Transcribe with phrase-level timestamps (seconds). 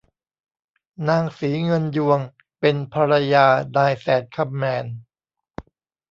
[1.09, 2.19] นางศรีเงินยวง
[2.59, 3.45] เป็นภรรยา
[3.77, 4.85] นายแสนคำแมน